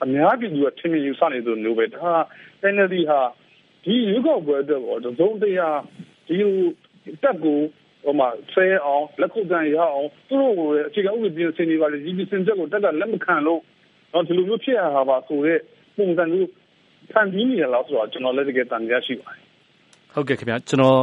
[0.05, 2.11] အများပြည်သူကထင်မြင်ယူဆနေသူမျိုးပဲဒါ
[2.75, 3.21] NLD ဟာ
[3.85, 5.79] ဒီရွေးကောက်ပွဲအတွက်တော့သုံးတရား
[6.29, 6.37] ဒီ
[7.23, 7.61] တက်ကို
[8.09, 13.61] ဟိုမှာဆဲအောင်လက်ခုပ်ကန်ရအောင်သူတို့ကိုအခြေခံဥပဒေပြင်ဆင်နေပါလေဒီပြင်ဆင်ချက်ကိုတက်ကလက်မခံလို့
[14.13, 15.61] တော့ဒီလိုမျိုးဖြစ်ရတာပါဆိုတော့
[15.97, 16.49] ပုံစံမျိုး
[17.13, 19.49] ဖန်တီးနေရလားဆိုတော့ကျွန်တော်လည်းတကယ်တန်တရားရှိပါတယ်
[20.15, 20.97] ဟုတ်ကဲ့ခင်ဗျာကျွန်တော်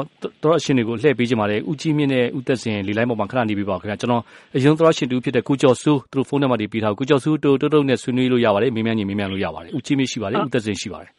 [0.43, 4.21] တော့အရှင်တွေကိုလှည့်ပေးကြပါလေဦးကြီးမြင့်နဲ့ဦးသက်စင်လေလိုင်းပေါ်မှာခဏနေပြီးပါခင်ဗျာကျွန်တော်
[4.55, 11.11] အရင်တော့ရှင်တူဖြစ်တဲ့ကိုကျော်စိုးသူတို့ဖုန်းနံပါတ်တွေပေးထားကိုကျော်စိုးတိုးတိုးတိုးနဲ့ဆွေးနွေးလို့ရပါတယ်မင်းမြန်းကြီးမင်းမြန်းလို့ရပါတယ်ဦးကြီးမြင့်ရှိပါတယ်ဦးသက်စင်ရှိပါတယ်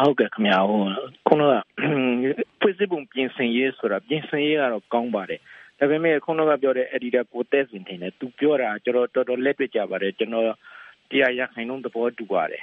[0.00, 0.80] ဟုတ်ကဲ့ခင်ဗျာဟို
[1.26, 1.52] ခုနက
[2.62, 5.40] ဖွဲ့စည်းပုံပြင်ဆင်ရေးဆိုတာပြင်ဆင်ရေးကတော့ကောင်းပါတယ်
[5.78, 10.46] ဒါပေမဲ့ခုနကပြောတဲ့ editor ကိုသက်စင်တင်တယ်သူပြောတာကျွန်တော်တော်တော်လက်တွေ့ကြပါတယ်ကျွန်တော်
[11.10, 12.62] တရားရခိုင်နှုန်းသဘောတူပါတယ်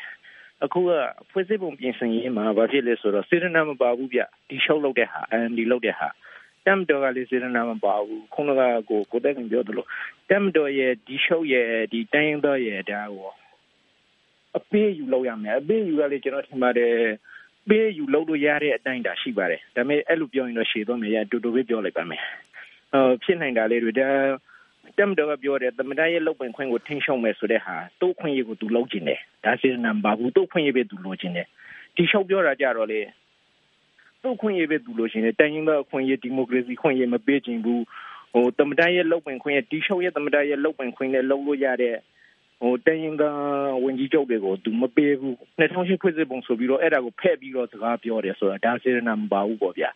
[0.64, 0.90] အခုက
[1.32, 6.08] ဖွဲ့စည်းပုံပြင်ဆင်ရေးမှာဘာဖြစ်လဲဆိုတော့စေတနာမပါဘူးဗျဒီရှုပ်လုပ်တဲ့ဟာအန်ဒီလုပ်တဲ့ဟာ
[6.66, 9.86] တမ်တော်ကလည်းစေတနာမပါဘူးခုနကကိုကိုတဲ့ကပြောသလို
[10.30, 13.32] တမ်တော်ရဲ့ဒီရှုပ်ရဲ့ဒီတိုင်းတော်ရဲ့ဒါကို
[14.58, 16.94] အပေးယူလုပ်ရမယ်အပေးယူကလည်းကျွန်တော်ထင်ပါတယ်
[17.70, 22.24] ပေးယူလုပ်လို့ရတဲ့အတိုင်းတာရှိပါတယ်ဒါပေမဲ့အဲ့လိုပြောရင်တော့ရှည်သွားမယ်ရတူတူပဲပြောလိုက်ပါမယ်
[22.94, 24.10] ဟိုဖြစ်နိုင်တာလေးတွေဒါ
[24.98, 31.48] တက်မတော်ကပြောတယ်သမဒရဲ့လုပ်ပင်ခွင့်ကိုထိန်းချုပ်မယ်ဆိုတဲ့ဟာသူ့ခွင့်ရကိုသူလုပ်ကျင်တယ်ဒါစေနံပါဘူးသူ့ခွင့်ရပဲသူလိုချင်တယ်
[31.96, 33.02] ဒီလျှောက်ပြောတာကြတော့လေ
[34.24, 37.84] သူ့ခွင့်ရပဲသူလိုချင်တယ်တိုင်းရင်းသားခွင့်ရဒီမိုကရေစီခွင့်ရမပေးချင်ဘူး
[38.34, 41.96] ဟိုသမဒရဲ့လုပ်ပင်ခွင့်ရဒီလျှောက်ရဲ့သမဒရဲ့လုပ်ပင်ခွင့်နဲ့လုပ်လို့ရတဲ့
[42.62, 43.38] ဟိုတိုင်းရင်းသား
[43.84, 49.90] ဝင်ကြီးချုပ်တွေကိုသူမပေးဘူး2008ဖွဲ့စည်းပုံဆိုပြီးတော့အဲ့ဒါကိုဖဲ့ပြီးတော့စကားပြောတယ်ဆိုတာဒါစေနံမပါဘူးပေါ့ဗျာ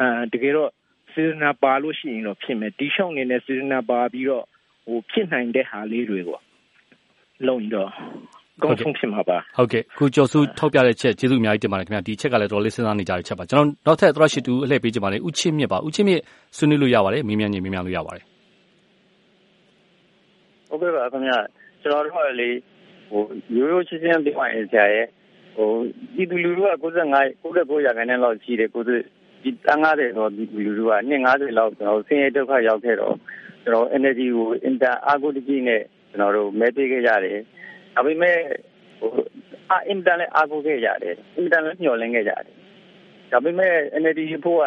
[0.00, 0.70] အဲတကယ်တော့
[1.12, 4.44] စေတနာပါလို့ရှိရင်တော့ဖြစ်မယ်ဒီလျှောက်နေတဲ့စေတနာပါပြီးတော့
[4.86, 6.38] ဟိုဖြစ်နိုင်တဲ့ဟာလေးတွေကို
[7.46, 7.90] လုံရင်တော့
[8.62, 16.22] ကောင်းဆုံးဖြစ်မှာပါဟုတ်ကဲ့ခုကျော်စုထောက်ပြတဲ့ချက်ကျေးဇူးအများကြီးတင်ပါတယ်ခင်ဗျာဒီချက်ကလည်းတော်လေးစဉ်းစားနေကြတဲ့ချက်ပါကျွန်တော်နောက်ထပ်သရရှိတူအလှည့်ပေးကြပါလေဥချင်းမြင့်ပါဥချင်းမြင့်
[16.56, 18.24] ဆွေးနွေးလို့ရပါတယ်မင်းမြန်ကြီးမင်းမြန်လို့ရပါတယ်
[20.68, 21.38] ဟုတ်ကဲ့ပါခင်ဗျာ
[21.86, 22.50] ကျွန်တော်တို့ကလေ
[23.10, 23.22] ဟို
[23.54, 25.06] ရိုးရိုးချင်းချင်းပြောရင်ဆရာရဲ့
[25.56, 25.70] ဟို
[26.14, 28.96] ဒီလူလူက95 99ရာခိုင်နှုန်းလောက်ရှိတယ်ကိုယ်ဒီ
[29.42, 33.14] ဒီတန်း90တော့ဒီလူလူကနှစ်90လောက်ကျွန်တော်ဆင်းရဲဒုက္ခရောက်ခဲ့တော့
[33.64, 37.38] ကျွန်တော် energy ကို inter အာကိုတကြီးနဲ့ကျွန်တော်တို့မဲပေးခဲ့ကြတယ်
[37.94, 38.36] ဒါပေမဲ့
[38.98, 39.10] ဟို
[39.70, 42.44] အာ inter လည်းအာကိုခဲ့ကြတယ် inter လည်းညှော်လင်းခဲ့ကြတယ်
[43.32, 44.66] ဒါပေမဲ့ energy ဖို့က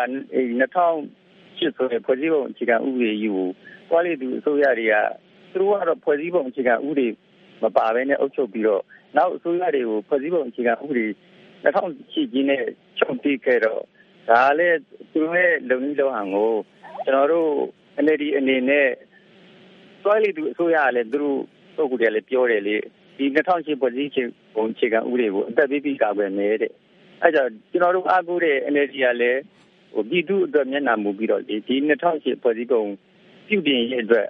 [0.59, 3.47] 2008ဆိုတဲ့ဖွဲ့စည်းပုံအခြေခံဥပဒေကြီးကို
[3.89, 4.95] ကွာလီတူအစိုးရတွေက
[5.51, 7.07] သူတို့ကတော့ဖွဲ့စည်းပုံအခြေခံဥပဒေ
[7.63, 8.83] မပါဘဲနဲ့အုပ်ချုပ်ပြီးတော့
[9.17, 11.05] နောက်အစိုးရတွေကိုဖွဲ့စည်းပုံအခြေခံဥပဒေ
[11.63, 12.63] 2008ကြီးနဲ့
[12.99, 13.81] ချုပ်တီးခဲ့တော့
[14.29, 14.79] ဒါလည်း
[15.11, 16.53] သူတို့ရဲ့လုံကြီးလုံဟန်ကို
[17.05, 17.51] ကျွန်တော်တို့
[18.03, 18.89] NLD အနေနဲ့
[20.03, 21.39] တွိုင်းလီသူအစိုးရကလည်းသူတို့
[21.75, 22.75] ပုဂ္ဂိုလ်တွေလည်းပြောတယ်လေ
[23.17, 24.09] ဒီ2008ဖွဲ့စည်း
[24.55, 26.71] ပုံအခြေခံဥပဒေကိုအသက်ပေးပြီးကာကွယ်မယ်တဲ့
[27.23, 29.39] အဲကြောင့်ကျွန်တော်တို့အားကိုးတဲ့ NLD ကလည်း
[29.93, 32.83] ဟိုပြည်သူအတွက်မျက်နှာမူပြီးတော့ဒီ2008ဖွဲ့စည်းပုံ
[33.47, 34.27] ပြုပြင်ရေးအတွက်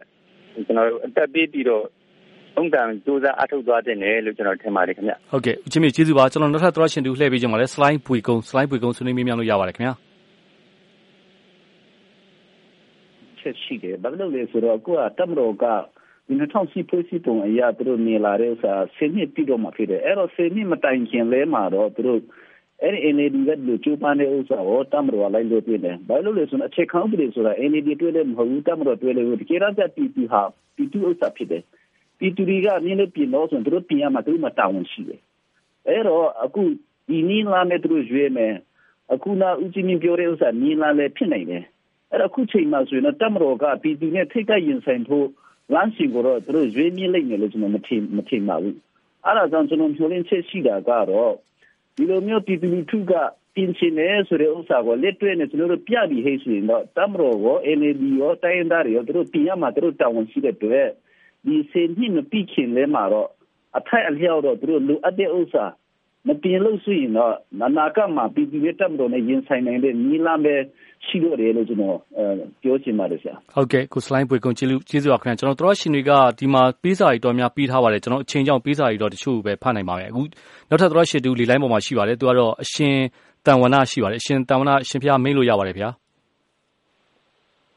[0.54, 9.94] ကျွန်တော်တို့အသက်ပေးပြီးတော့ုံတန်စူးစမ်းအထောက်သွားတဲ့နယ်လို့ကျွန်တော်ထင်ပါတယ်ခင်ဗျဟုတ်ကဲ့ဦးချင်းမြေကျေးဇူးပါကျွန်တော်နောက်ထပ်သရရှင်တူလှည့်ပေးကြပါလဲ slide ပွေကုန်း slide ပွေကုန်းဆွေးနွေးမြင်လို့ရပါတယ်ခင်ဗျာ
[13.40, 15.66] ချက်ရှိတယ်ဘာလို့လဲဆိုတော့ကိုကတမတော်က
[16.28, 22.20] ဒီ2010ဖွဲ့စည်းပုံအရာသူတို့နေလာတဲ့ဥစ္စာဆင်းနှစ်ပြီးတော့မှဖြစ်တယ်အဲ့တော့ဆင်းနှစ်မတိုင်ခင်လဲမှာတော့သူတို့
[22.84, 30.42] အဲ့ဒီ NAD ကလူချိုးပန်းတဲ့ဥစ္စာကိုတမတော်လိုက်လို့ပြင်တယ်ဘာလို့လဲဆိုတော့အခြေခံဥပဒေဆိုတာ NAD တွေ့တယ်မဟုတ်ဘူးတမတော်တွေ့တယ်ဒီကိရတဲ့ PP ဟာ
[30.76, 31.64] PP ဥစ္စာဖြစ်တယ်
[32.20, 35.22] ပြည်သူတွေကနည်းနည်းပြင်တော့ဆိုရင်တို့ပြင်ရမှာတို့မှတာဝန်ရှိတယ်
[35.88, 36.64] အဲ့တော့အခု
[37.08, 38.54] ဒီနည်းလာနဲ့တို့ရွေးမယ်
[39.14, 41.64] အခုနောက်ဦးကြီးမြင့်ပြောတဲ့ဥစ္စာနည်းလာလည်းဖြစ်နိုင်တယ်
[42.12, 45.28] အဲ့တော့အခုချိန်မှာဆိုရင်တော့တမတော်ကပြည်သူနဲ့ထိတ်ကရင်ဆိုင်ဖို့
[45.74, 48.78] လမ်းစီကိုတော့တို့ရွေးမြင့်လိုက်မယ်လို့ကျွန်တော်မထင်မထင်ပါဘူး
[49.26, 51.34] အဲ့ဒါကြောင့်ကျွန်တော်ပြောရင်းချက်ရှိတာကတော့
[52.00, 53.14] ဒီလိုမျိုးပြည်သူလူထုက
[53.56, 60.88] ပြင်ချင်တယ်ဆိုတဲ့ဥစ္စာကိုလက်တွေ့နဲ့ကျွန်တော်တို့ပြပြီးဟိဆိုရင်တော့တမတော်ကို NLD ရောတိုင်းသားတွေရောတို့ပြင်ရမှာတို့တာဝန်ရှိတဲ့အတွက်
[61.46, 63.30] ဒီစေနှစ်မပြီးခင်လဲမှာတော့
[63.78, 65.66] အထိုက်အလျောက်တော့သူတို့လူအပ်တဲ့ဥစ္စာ
[66.28, 70.56] မပြင်လို့ဆိုရင်တော့နာနာကမှာပြည်ပြည်ရဲ့တပ်မတော်နဲ့ရင်ဆိုင်နိုင်တဲ့နီလာပဲ
[71.06, 71.98] ရှိလို့တယ်လို့ကျွန်တော်
[72.62, 80.22] ပြောချင်ပါတယ်ဆရာဟုတ်ကဲ့ကိုစလိုင်းပွေကုန်ကျေးဇူးကျေးဇူးပါခင်ဗျာကျွန်တော်တို့ရှင်တွေကဒီမှာပေးစာတွေတော်များပေးထားပါတယ်ကျွန်တော်အချိန်ကြောင့်ပေးစာတွေတော့တချို့ပဲဖတ်နိုင်ပါမယ်အခု
[80.70, 82.96] နောက်ထပ်တို့ရှင်တူလီလိုင်းပေါ်မှာရှိပါတယ်သူကတော့အရှင်
[83.46, 85.90] တန်ဝနာရှိပါတယ်အရှင်တန်ဝနာအရှင်ဖျားမိတ်လို့ရပါတယ်ဗျာ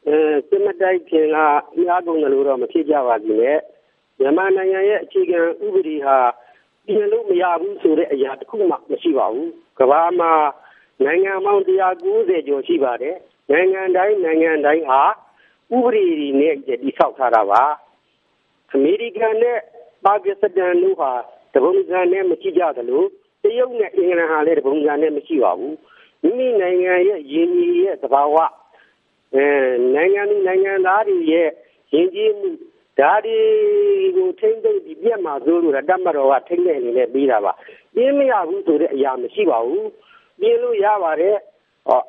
[0.07, 0.17] အဲ
[0.49, 1.37] စစ်မတိုက်ခင်က
[1.73, 3.53] အများကုန်တယ်လို့တော့မဖြစ်ကြပါဘူးလေ
[4.19, 6.17] မြန်မာနိုင်ငံရဲ့အခြေခံဥပဒေဟာ
[6.87, 10.31] ပြင်လို့မရဘူးဆိုတဲ့အရာတစ်ခုမှမရှိပါဘူးကမ္ဘာမှာ
[11.05, 13.17] နိုင်ငံပေါင်း190ကျော်ရှိပါတယ်
[13.51, 15.01] နိုင်ငံတိုင်းနိုင်ငံတိုင်းဟာ
[15.75, 17.63] ဥပဒေတွေနဲ့တည်ဆောက်ထားတာပါ
[18.73, 19.57] အမေရိကန်နဲ့
[20.05, 21.11] ပါကစ္စတန်တို့ဟာ
[21.53, 23.03] တပုံစံနဲ့မရှိကြသလို
[23.43, 25.75] တရုတ်နဲ့အင်္ဂလန်ဟာလည်းတပုံစံနဲ့မရှိပါဘူး
[26.23, 28.35] မိမိနိုင်ငံရဲ့ရင်းကြီးရဲ့သဘာဝ
[29.35, 29.45] အဲ
[29.95, 31.49] နိုင်ငံနိုင်ငံသားတွေရဲ့
[31.93, 32.49] ရင်းကြီးမှု
[32.99, 33.39] ဒါတွေ
[34.17, 37.51] ကိုထိမ့်သိမ့်ပြီးပြက်မှာဆိုလို့တတ်မတော်ကထိမ့်တဲ့အနေနဲ့ပြီးတာပါ
[37.95, 39.89] ပြင်းမရဘူးဆိုတဲ့အရာမရှိပါဘူး
[40.39, 41.37] ပြင်းလို့ရပါတယ်
[41.87, 42.01] ဟော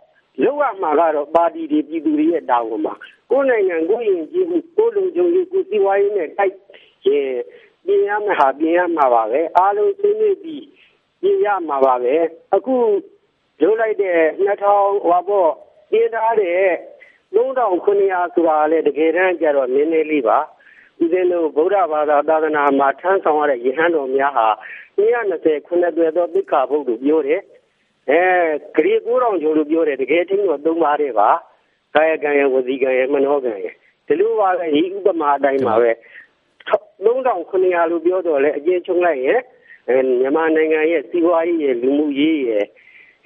[0.42, 2.94] လောက်ရမှာကတော့ပါတီတွေပြည်သူတွေရဲ့တာဝန်ပါ
[3.30, 6.54] ကိုယ်နိုင်ငံကိုယ်ရင်ကြီးမှုကိုယ်လုံခြုံရေးကိုစီးပွားရေးနဲ့တိုက်
[7.06, 7.30] ရင်
[7.86, 10.64] ပြင်ရမှာဟာပြင်ရမှာပါပဲအားလုံးသိနေပြီး
[11.20, 12.14] ပြင်ရမှာပါပဲ
[12.54, 12.76] အခု
[13.62, 14.62] လုပ်လိုက်တဲ့2000
[15.04, 15.50] ဟောပေါ့
[15.90, 16.62] ပြင်ထားတဲ့
[17.34, 20.38] 3900ဆိုတာလည်းတကယ်တမ်းကျတော့နည်းနည်းလေးပါ
[21.02, 24.48] ဦးဇင်းတို့ဗုဒ္ဓဘာသာသာသနာမှာထမ်းဆောင်ရတဲ့ယဟန်တော်များဟာ
[24.98, 27.40] 220ခုနှစ်သွဲသောသိက္ခာပုဒ်လို့ပြောတယ်
[28.10, 28.22] အဲ
[28.74, 31.30] ဂရေ9000ကျော်လို့ပြောတယ်တကယ်ချင်းတော့သုံးပါတယ်ပါ
[31.94, 33.66] ကာယကံရဝစီကံရမနောကံရ
[34.06, 35.90] ဒီလိုပါပဲဤဥပမာအတိုင်းပါပဲ
[37.04, 39.40] 3900လို့ပြောတော့လေအကျဉ်းချုပ်လိုက်ရင်
[39.88, 42.64] အဲမြန်မာနိုင်ငံရဲ့စီးပွားရေးရဲ့လူမှုရေးရဲ့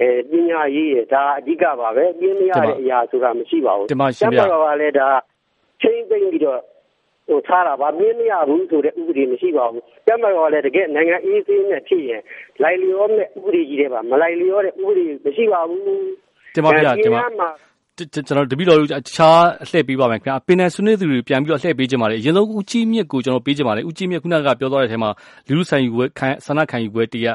[0.00, 5.08] အဲပညာရေးရဲ့ဒါအဓိကပါပဲပြင်းမရတဲ့အရာဆိုတာမရှိပါဘူးတမရှင်ဗျာကလည်းဒါ
[5.80, 6.60] ချင်းသိမ့်ပြီးတော့
[7.28, 12.22] ဟိုထားတာပါမင်းမရဘူးဆိုတဲ့ဥပဒေမရှိပါဘူးတမတော်လည်းတကယ်နိုင်ငံအေးဆေးနဲ့ဖြစ်ရင်
[12.62, 15.82] လိုက်လျောမဲ့ဥပဒေကြီးတွေပါမလိုက်လျောတဲ့ဥပဒေမရှိပါဘူး
[16.54, 17.50] တင်ပါဗျာတင်ပါ
[17.98, 25.10] ကျွန်တော်တပိတော်တခြားအလှည့်ပေးပါမယ်ခင်ဗျာပင်နယ်ဆွေးနွေးသူတွေပြန်ပြီးတော့အလှည့်ပေးကြပါလေအရင်ဆုံးဦးကြီးမြင့်ကိုကျွန်တော်ပေးကြပါလေဦးကြီးမြင့်ခုနကပြောသွားတဲ့အထဲမှာ
[25.48, 27.26] လူလူဆိုင်ယူပွဲခံဆန္ဒခံယူပွဲတရ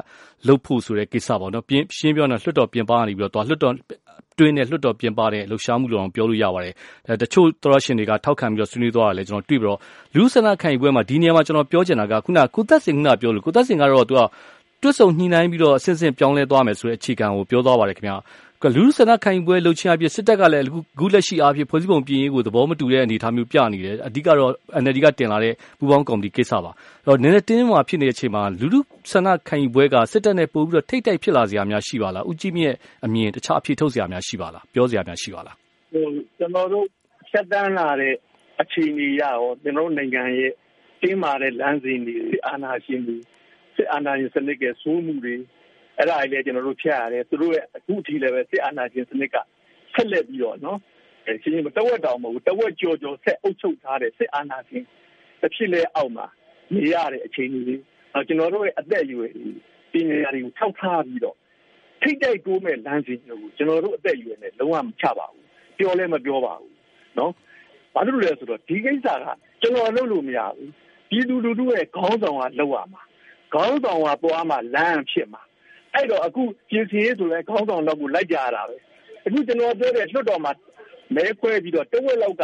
[0.48, 3.74] လုတ်ဖို့ဆိုတဲ့ကိစ္စပေါ့နော်ပြင်းရှင်းပြောနေလွှတ်တော်ပြင်ပကနေပြီးတော့သွားလွှတ်တော်
[4.40, 6.74] တွင်းနဲ့လွှတ်တော်ပြင်ပတဲ့လှုပ်ရှားမှုလို့ပြောလို့ရပါတယ်။
[7.22, 9.80] တချို့သောရရှင်တွေကထောက်ခံပြီးတော့ဆွေးနွေးသွားတာလည်းကျွန်တော်တွေ့ပြီးတော့
[10.16, 14.22] လူဆန္ဒခံယူပွဲမှာဒီနေရာမှာကျွန်တော်ပြောချင်တာကခုနကုသက်စင်ကပြောလို့ကုသက်စင်ကတော့သူက
[14.82, 18.16] တွတ်ဆုံညှိနှိုင်းပြီးတော့အစဉ်စဉ်ပြောင်းလဲသွားမယ်ဆိုတဲ့အခြေခံကိုပြောသွားပါတယ်ခင်ဗျာ
[18.76, 26.72] လူဆန္ဒခံယူပွဲလှုပ်ချင်းအဖြစ်စစ်တပ်ကလည်း အခုလက်ရှိအားဖြင့် ဖွဲ့စည်းပုံပြင်ရေးကို သဘောမတူတဲ့ အနေအထားမျိုး ပြနေတယ် အဓိကတော့ NLD က တင်လာတဲ့ ပူးပေါင်းကော်မတီကိစ္စပါ
[27.06, 28.80] အဲ့တော့ နည်းနည်းတင်းမှာဖြစ်နေတဲ့အချိန်မှာ လူလူ
[29.12, 35.56] ဆန္ဒခံယူပွဲက စစ်တပ်နဲ့ ပို့ပြီးတော့ ထိတ်တိုက်ဖြစ်လာစရာများ ရှိပါလား ဦးကြီးမြင့်အမြင် တခြားအဖြစ်ထုတ်စရာများ ရှိပါလား ပြောစရာများ ရှိပါလား
[35.94, 36.06] ဟို
[36.38, 36.86] ကျွန်တော်တို့
[37.32, 38.14] ဆက်တန်းလာတဲ့
[38.62, 40.52] အခြေအနေရရော ကျွန်တော်တို့နိုင်ငံရဲ့
[41.02, 42.16] တင်းမာတဲ့ လမ်းစဉ်တွေ
[42.48, 43.18] အာဏာရှင်တွေ
[43.76, 45.36] စစ်အာဏာရှင်စနစ်ကဆိုးမှုတွေ
[45.98, 49.42] အဲ့ဒါလည်းကျွန်တော်တို့ဖျက်ရတယ်သူတို့ရဲ့အခုအထိလည်းပဲစစ်အာဏာရှင်စနစ်ကရ
[49.94, 50.80] ဆက်လက်ပြီးတော့နော်
[51.28, 54.84] အဲရှင်ကြီးမတဝက်တောင်မဟုတ်တဝက်ကြော်ကြော်ဆက်အုပ်ချုပ်ထားတဲ့စစ်အာဏာရှင်
[55.42, 56.26] တစ်ဖြစ်လဲအောက်မှာ
[56.74, 57.82] နေရတဲ့အခြေအနေလေး
[58.28, 59.32] ကျွန်တော်တို့ရဲ့အသက်အရွယ်
[59.92, 61.38] ပညာတွေကိုထောက်ထားပြီးတော့
[62.02, 65.46] ထိတ်တိုက်တိုးမဲ့လမ်းစဉ်ကိုကျွန်တော်တို့အသက်အရွယ်နဲ့လုံးဝမချပါဘူး
[65.78, 66.74] ပြောလဲမပြောပါဘူး
[67.18, 67.32] နော်
[67.94, 69.28] ဘာလို့လဲဆိုတော့ဒီကိစ္စက
[69.62, 70.70] ကျွန်တော်လုပ်လို့မရဘူး
[71.10, 73.02] ပြည်သူလူထုရဲ့ခေါင်းဆောင်ကလုပ်ရမှာ
[73.54, 75.42] ခေါင်းဆောင်ကသွားမှလမ်းဖြစ်မှာ
[75.96, 78.78] အဲ့တော့အခုပြင်စင်ရေးဆိုလဲခေါင်းဆောင်တော့ကိုလိုက်ကြရတာပဲ
[79.26, 80.52] အခုကျွန်တော်ပြောတဲ့လွတ်တော်မှာ
[81.16, 82.44] မဲခွဲပြီးတော့တဝက်လောက်က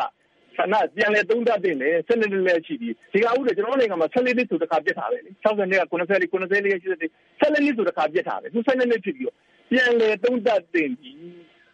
[0.57, 9.35] ဆန္ဒပြန်လဲသုံးသပ်တင်တယ်ဆက်နေလည်းရှိပြီးဒီကဥဒေကျွန်တော်နိုင်ငံမှာ14နှစ်ဆိုတခါပြစ်ထားတယ်လေ60နှစ်က90 90လေးရှိတယ်ဆက်လက်နှစ်ဆိုတခါပြစ်ထားတယ်သူဆက်လက်နှစ်ဖြစ်ပြီးတော့
[9.71, 11.17] ပြန်လဲသုံးသပ်တင်ပြီး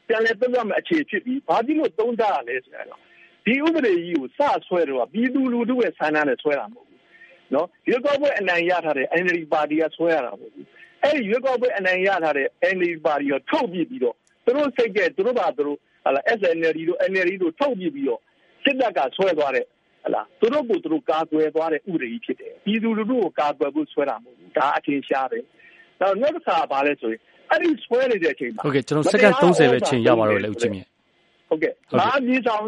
[0.08, 3.00] ပြန်လဲသုံးသပ်မဲ့အခြေဖြစ်ပြီးဘာဖြစ်လို့သုံးသပ်ရလဲဆိုတော့
[3.46, 7.02] ဒီဥပဒေကြီးကိုစဆွဲတော့ပြည်သူလူထုရဲ့ဆန္ဒနဲ့ဆွဲတာမဟုတ်ဘူး
[7.54, 10.68] နော်ရွေးကောက်ပွဲအနိုင်ရထားတဲ့ NLD ပါတီကဆွဲရတာမဟုတ်ဘူး
[11.06, 14.16] အဲ့ဒီရွေးကောက်ပွဲအနိုင်ရထားတဲ့ NLD ပါတီကိုထုတ်ပြပြီးတော့
[14.46, 18.20] သူတို့စိတ်ကသူတို့ပါသူတို့ဟာလာ SNLD တို့ NLD တို့ထုတ်ပြပြီးတော့
[18.64, 19.66] စစ်တပ်ကဆွဲသွားတဲ့
[20.04, 25.44] ဟလာသူတို့ကိုသူတို့ကာကွယ်သွားတဲ့ဥပဒေကြီးဖြစ်တယ်ပြည်သူလူထုကိုကာကွယ်ဖို့ဆွဲတာမဟုတ်ဘူးဒါအထင်ရှားတယ်
[26.02, 30.88] နောက်နောက်တစ်ခါပါလဲဆိုရင်အဲ့ဒီဆွဲနေတဲ့အချိန်မှာဟုတ်ကဲ့ကျွန်တော်စက္ကန့်30ပဲချိန်ရပါတော့လေဦးကြီးမြင့်
[31.50, 32.66] ဟုတ်ကဲ့မာမြေဆောင်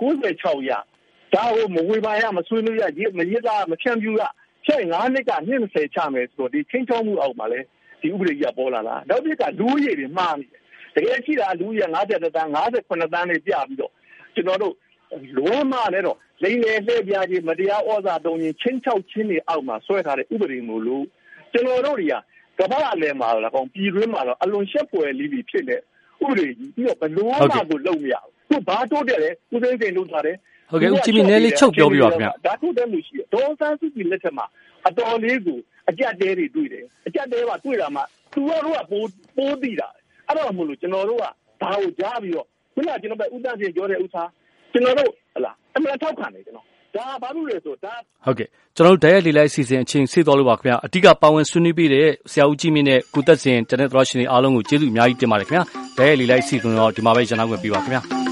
[0.00, 0.72] 96ရ
[1.34, 2.84] ဒါကိုမဝေပါရမဆွေးနွေးရ
[3.18, 4.22] မရတာမဖြန့်ပြူရ
[4.66, 7.60] ဖြန့်9နှစ်က20ချမယ်ဆိုတော့ဒီချင်းချောင်းမှုအောက်မှာလဲ
[8.00, 10.60] ဒီဥပဒေကြီးပေါ်လာလားနောက်တစ်ခါလူရည်တွေမှားနေတယ်
[10.94, 13.92] တကယ်ရှိတာလူရည်50တန်း58တန်းနဲ့ပြပြီးတော့
[14.34, 14.74] ကျွန်တော်တို့
[15.36, 21.04] လောမလည်းတော့လိန်လေလှည့်ပြခြင်းမတရားဩဇာတုံးခြင်းချင်းချောက်ခြင်းတွေအောက်မှာဆွဲထားတဲ့ဥပဒေမျိုးလို့
[21.52, 22.14] ကျွန်တော်တို့တွေက
[22.58, 30.36] ကမ္ဘာအလယ်မှာတော့ကောင်းပြည်တွင်းမှာတော့အလွန်ရှက်ပွယ်လေးပြီးဖြစ်နေဥပဒေကြီးပြီးတော့ဘလို့မှကိုလုံမရဘူးသူဘာတိုးတယ်လဲဦးသိန်းစိန်လုပ်ထားတယ်
[30.70, 34.46] ဟုတ်ကဲ့ဦးကြည်မြင့်လေးချုပ်ပြောပြပါခင်ဗျာဒါတိုးတယ်မှုရှိတယ်ဒေါ်ဆန်းစုကြည်လက်ထက်မှာ
[34.88, 35.58] အတော်လေးကို
[35.90, 39.88] အကြက်တဲတွေတွေ့တယ်အကြက်တဲကတွေ့တာမှသူတို့ကပိုးပိုးတည်တာ
[40.28, 41.24] အဲ့တော့မလို့ကျွန်တော်တို့က
[41.62, 44.28] ဒါကိုကြားပြီးတော့ခုနကကျွန်တော်ပဲဥဒ္ဒရှင်ပြောတဲ့ဥစား
[44.72, 47.92] ကျွန်တော်တို့ဟလာအမှန်ထောက်ခံတယ်ကျွန်တော်ဒါဘာလို့လဲဆိုဒါ
[48.24, 55.64] ဟုတ်ကဲ့ကျွန်တော်တို့တရားလေးလိုက်အစီအစဉ်အချင်းဆေးတော်လို့ပါခင်ဗျာအဓိကပါဝင်ဆွေးနွေးပေးတဲ့ဆရာဦးကြီးမြင့်နဲ့ကုသက်စင်တနက်သရရှင်တွေအားလုံးကိုကျေးဇူးအများကြီးတင်ပါတယ်ခင်ဗျာ
[55.96, 58.23] တရားလေးလိုက်အစီအစဉ်တော့ဒီမှာပဲကျွန်တော်ဝင်ပြပါခင်ဗျာ